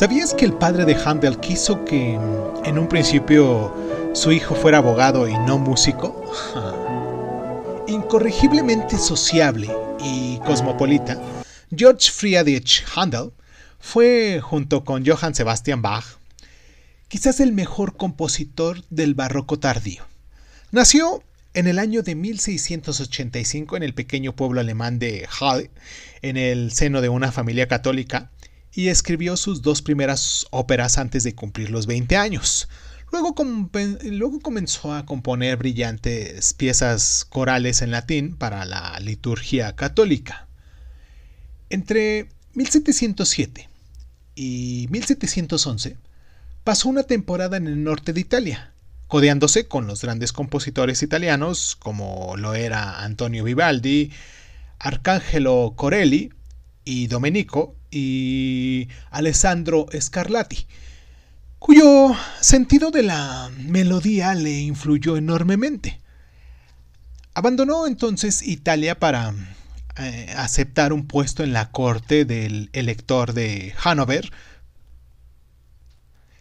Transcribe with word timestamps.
¿Sabías 0.00 0.32
que 0.32 0.46
el 0.46 0.54
padre 0.54 0.86
de 0.86 0.94
Handel 0.94 1.38
quiso 1.40 1.84
que 1.84 2.14
en 2.14 2.78
un 2.78 2.88
principio 2.88 3.70
su 4.14 4.32
hijo 4.32 4.54
fuera 4.54 4.78
abogado 4.78 5.28
y 5.28 5.34
no 5.34 5.58
músico? 5.58 6.24
Incorregiblemente 7.86 8.96
sociable 8.96 9.68
y 10.02 10.38
cosmopolita, 10.38 11.20
George 11.76 12.10
Friedrich 12.10 12.82
Handel 12.96 13.32
fue, 13.78 14.40
junto 14.42 14.84
con 14.86 15.04
Johann 15.04 15.34
Sebastian 15.34 15.82
Bach, 15.82 16.16
quizás 17.08 17.38
el 17.38 17.52
mejor 17.52 17.98
compositor 17.98 18.82
del 18.88 19.12
barroco 19.12 19.58
tardío. 19.58 20.06
Nació 20.70 21.22
en 21.52 21.66
el 21.66 21.78
año 21.78 22.02
de 22.02 22.14
1685 22.14 23.76
en 23.76 23.82
el 23.82 23.92
pequeño 23.92 24.34
pueblo 24.34 24.60
alemán 24.60 24.98
de 24.98 25.28
Halle, 25.28 25.70
en 26.22 26.38
el 26.38 26.72
seno 26.72 27.02
de 27.02 27.10
una 27.10 27.32
familia 27.32 27.68
católica, 27.68 28.30
y 28.72 28.88
escribió 28.88 29.36
sus 29.36 29.62
dos 29.62 29.82
primeras 29.82 30.46
óperas 30.50 30.98
antes 30.98 31.24
de 31.24 31.34
cumplir 31.34 31.70
los 31.70 31.86
20 31.86 32.16
años. 32.16 32.68
Luego, 33.12 33.34
comenzó 34.40 34.94
a 34.94 35.04
componer 35.04 35.56
brillantes 35.56 36.54
piezas 36.54 37.26
corales 37.28 37.82
en 37.82 37.90
latín 37.90 38.36
para 38.36 38.64
la 38.64 38.98
liturgia 39.00 39.74
católica. 39.74 40.46
Entre 41.70 42.28
1707 42.54 43.68
y 44.36 44.86
1711 44.90 45.96
pasó 46.62 46.88
una 46.88 47.02
temporada 47.02 47.56
en 47.56 47.66
el 47.66 47.82
norte 47.82 48.12
de 48.12 48.20
Italia, 48.20 48.72
codeándose 49.08 49.66
con 49.66 49.88
los 49.88 50.02
grandes 50.02 50.32
compositores 50.32 51.02
italianos 51.02 51.76
como 51.76 52.36
lo 52.36 52.54
era 52.54 53.02
Antonio 53.02 53.42
Vivaldi, 53.42 54.12
Arcangelo 54.78 55.74
Corelli 55.76 56.32
y 56.84 57.06
Domenico 57.06 57.76
y 57.90 58.88
Alessandro 59.10 59.86
Scarlatti, 59.98 60.66
cuyo 61.58 62.14
sentido 62.40 62.90
de 62.90 63.02
la 63.02 63.50
melodía 63.58 64.34
le 64.34 64.60
influyó 64.60 65.16
enormemente. 65.16 66.00
Abandonó 67.34 67.86
entonces 67.86 68.42
Italia 68.42 68.98
para 68.98 69.34
eh, 69.96 70.32
aceptar 70.36 70.92
un 70.92 71.06
puesto 71.06 71.42
en 71.42 71.52
la 71.52 71.70
corte 71.70 72.24
del 72.24 72.70
elector 72.72 73.32
de 73.32 73.74
Hanover, 73.82 74.30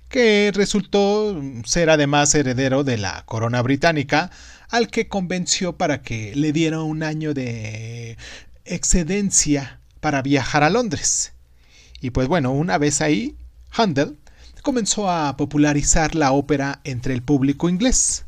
que 0.07 0.51
resultó 0.53 1.39
ser 1.65 1.89
además 1.89 2.33
heredero 2.33 2.83
de 2.83 2.97
la 2.97 3.23
corona 3.25 3.61
británica, 3.61 4.31
al 4.69 4.87
que 4.87 5.07
convenció 5.07 5.77
para 5.77 6.01
que 6.01 6.35
le 6.35 6.51
diera 6.51 6.81
un 6.81 7.03
año 7.03 7.33
de 7.33 8.17
excedencia 8.65 9.78
para 10.00 10.22
viajar 10.22 10.64
a 10.64 10.69
Londres. 10.69 11.33
Y 12.02 12.11
pues 12.11 12.28
bueno, 12.28 12.52
una 12.52 12.78
vez 12.78 13.02
ahí, 13.02 13.36
Handel 13.72 14.17
comenzó 14.61 15.09
a 15.09 15.36
popularizar 15.38 16.16
la 16.16 16.31
ópera 16.31 16.81
entre 16.83 17.14
el 17.14 17.22
público 17.22 17.69
inglés. 17.69 18.25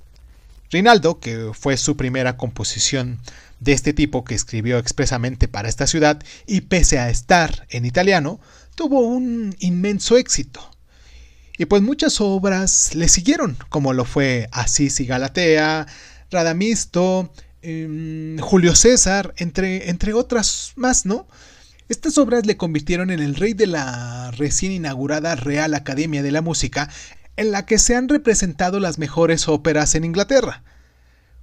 Rinaldo, 0.72 1.20
que 1.20 1.52
fue 1.54 1.76
su 1.78 1.98
primera 1.98 2.38
composición 2.38 3.20
de 3.60 3.74
este 3.74 3.94
tipo 3.94 4.24
que 4.24 4.36
escribió 4.36 4.78
expresamente 4.78 5.48
para 5.48 5.70
esta 5.70 5.86
ciudad 5.86 6.22
y 6.48 6.62
pese 6.62 6.98
a 6.98 7.10
estar 7.10 7.68
en 7.70 7.86
italiano, 7.86 8.40
tuvo 8.76 9.02
un 9.02 9.56
inmenso 9.60 10.18
éxito. 10.18 10.68
Y 11.58 11.66
pues 11.66 11.82
muchas 11.82 12.22
obras 12.22 12.96
le 12.96 13.08
siguieron, 13.08 13.58
como 13.70 13.94
lo 13.94 14.06
fue 14.06 14.48
Asís 14.52 15.00
y 15.00 15.06
Galatea, 15.06 15.86
Radamisto, 16.32 17.32
em, 17.62 18.40
Julio 18.40 18.76
César, 18.76 19.34
entre, 19.38 19.90
entre 19.90 20.14
otras 20.14 20.72
más, 20.76 21.06
¿no? 21.06 21.28
Estas 21.92 22.18
obras 22.18 22.46
le 22.46 22.56
convirtieron 22.56 23.12
en 23.12 23.20
el 23.20 23.36
rey 23.36 23.54
de 23.54 23.68
la 23.68 24.32
recién 24.32 24.72
inaugurada 24.72 25.36
Real 25.36 25.74
Academia 25.74 26.24
de 26.24 26.32
la 26.32 26.42
Música, 26.42 26.90
en 27.36 27.52
la 27.52 27.66
que 27.66 27.78
se 27.80 27.98
han 27.98 28.08
representado 28.08 28.80
las 28.80 28.98
mejores 28.98 29.50
óperas 29.50 29.94
en 29.96 30.06
Inglaterra. 30.06 30.64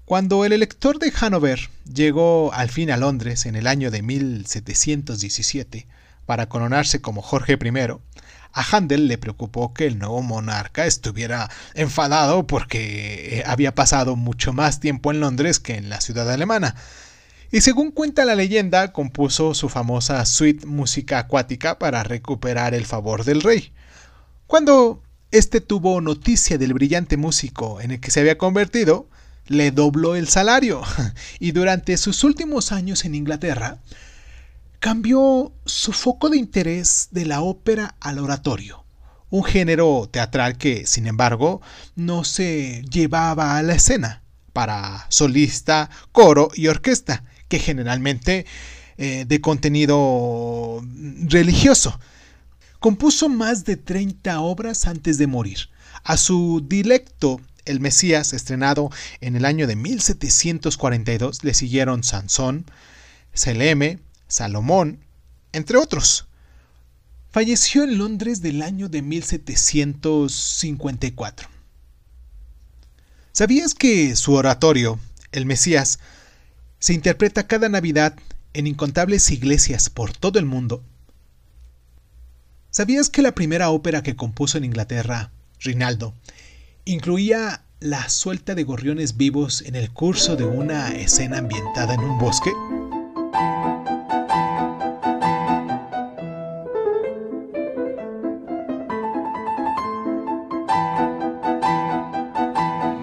Cuando 0.06 0.46
el 0.46 0.54
elector 0.54 0.98
de 0.98 1.12
Hanover 1.20 1.68
llegó 1.84 2.50
al 2.54 2.70
fin 2.70 2.90
a 2.90 2.96
Londres 2.96 3.44
en 3.44 3.56
el 3.56 3.66
año 3.66 3.90
de 3.90 4.00
1717 4.00 5.86
para 6.24 6.48
coronarse 6.48 7.02
como 7.02 7.20
Jorge 7.20 7.58
I, 7.62 7.78
a 8.54 8.64
Handel 8.72 9.06
le 9.06 9.18
preocupó 9.18 9.74
que 9.74 9.84
el 9.84 9.98
nuevo 9.98 10.22
monarca 10.22 10.86
estuviera 10.86 11.50
enfadado 11.74 12.46
porque 12.46 13.44
había 13.46 13.74
pasado 13.74 14.16
mucho 14.16 14.54
más 14.54 14.80
tiempo 14.80 15.10
en 15.10 15.20
Londres 15.20 15.60
que 15.60 15.74
en 15.74 15.90
la 15.90 16.00
ciudad 16.00 16.30
alemana. 16.30 16.74
Y 17.50 17.62
según 17.62 17.92
cuenta 17.92 18.26
la 18.26 18.34
leyenda, 18.34 18.92
compuso 18.92 19.54
su 19.54 19.70
famosa 19.70 20.24
suite 20.26 20.66
música 20.66 21.18
acuática 21.18 21.78
para 21.78 22.02
recuperar 22.02 22.74
el 22.74 22.84
favor 22.84 23.24
del 23.24 23.40
rey. 23.40 23.72
Cuando 24.46 25.02
éste 25.30 25.62
tuvo 25.62 26.00
noticia 26.02 26.58
del 26.58 26.74
brillante 26.74 27.16
músico 27.16 27.80
en 27.80 27.92
el 27.92 28.00
que 28.00 28.10
se 28.10 28.20
había 28.20 28.36
convertido, 28.36 29.08
le 29.46 29.70
dobló 29.70 30.14
el 30.14 30.28
salario 30.28 30.82
y 31.40 31.52
durante 31.52 31.96
sus 31.96 32.22
últimos 32.22 32.70
años 32.70 33.06
en 33.06 33.14
Inglaterra 33.14 33.78
cambió 34.78 35.52
su 35.64 35.92
foco 35.92 36.28
de 36.28 36.36
interés 36.36 37.08
de 37.12 37.24
la 37.24 37.40
ópera 37.40 37.96
al 37.98 38.18
oratorio, 38.18 38.84
un 39.30 39.42
género 39.42 40.08
teatral 40.10 40.58
que, 40.58 40.86
sin 40.86 41.06
embargo, 41.06 41.62
no 41.96 42.24
se 42.24 42.84
llevaba 42.90 43.56
a 43.56 43.62
la 43.62 43.74
escena 43.74 44.22
para 44.52 45.06
solista, 45.08 45.88
coro 46.12 46.50
y 46.54 46.68
orquesta, 46.68 47.24
que 47.48 47.58
generalmente 47.58 48.46
eh, 48.96 49.24
de 49.26 49.40
contenido 49.40 50.84
religioso. 51.22 51.98
Compuso 52.80 53.28
más 53.28 53.64
de 53.64 53.76
30 53.76 54.40
obras 54.40 54.86
antes 54.86 55.18
de 55.18 55.26
morir. 55.26 55.68
A 56.04 56.16
su 56.16 56.64
dilecto 56.66 57.40
el 57.64 57.80
Mesías, 57.80 58.32
estrenado 58.32 58.90
en 59.20 59.34
el 59.36 59.44
año 59.44 59.66
de 59.66 59.76
1742, 59.76 61.44
le 61.44 61.54
siguieron 61.54 62.02
Sansón, 62.02 62.64
Seleme, 63.34 63.98
Salomón, 64.26 65.00
entre 65.52 65.76
otros. 65.76 66.28
Falleció 67.30 67.84
en 67.84 67.98
Londres 67.98 68.42
del 68.42 68.62
año 68.62 68.88
de 68.88 69.02
1754. 69.02 71.48
¿Sabías 73.32 73.74
que 73.74 74.16
su 74.16 74.32
oratorio, 74.32 74.98
El 75.30 75.46
Mesías, 75.46 76.00
se 76.78 76.94
interpreta 76.94 77.46
cada 77.46 77.68
Navidad 77.68 78.14
en 78.52 78.66
incontables 78.66 79.30
iglesias 79.30 79.90
por 79.90 80.12
todo 80.12 80.38
el 80.38 80.44
mundo? 80.44 80.82
¿Sabías 82.70 83.08
que 83.10 83.22
la 83.22 83.32
primera 83.32 83.70
ópera 83.70 84.02
que 84.02 84.16
compuso 84.16 84.58
en 84.58 84.64
Inglaterra, 84.64 85.30
Rinaldo, 85.60 86.14
incluía 86.84 87.62
la 87.80 88.08
suelta 88.08 88.54
de 88.54 88.64
gorriones 88.64 89.16
vivos 89.16 89.62
en 89.62 89.74
el 89.74 89.90
curso 89.90 90.36
de 90.36 90.44
una 90.44 90.90
escena 90.94 91.38
ambientada 91.38 91.94
en 91.94 92.00
un 92.00 92.18
bosque? 92.18 92.50